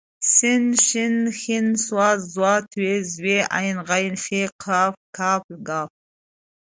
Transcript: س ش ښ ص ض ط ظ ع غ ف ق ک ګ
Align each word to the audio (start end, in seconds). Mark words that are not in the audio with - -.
س 0.33 0.35
ش 0.85 0.87
ښ 1.39 1.41
ص 1.83 1.85
ض 2.35 2.35
ط 2.71 2.73
ظ 3.13 3.23
ع 3.57 3.63
غ 3.87 3.89
ف 4.23 4.25
ق 5.15 5.17
ک 5.47 5.49
ګ 5.67 5.69